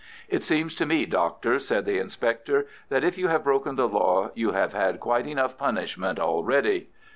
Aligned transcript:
"It 0.29 0.41
seems 0.41 0.73
to 0.77 0.87
me, 0.87 1.05
Doctor," 1.05 1.59
said 1.59 1.85
the 1.85 1.99
inspector, 1.99 2.65
"that, 2.89 3.03
if 3.03 3.19
you 3.19 3.27
have 3.27 3.43
broken 3.43 3.75
the 3.75 3.87
law, 3.87 4.31
you 4.33 4.49
have 4.53 4.73
had 4.73 4.99
quite 4.99 5.27
enough 5.27 5.59
punishment 5.59 6.17
already." 6.19 6.89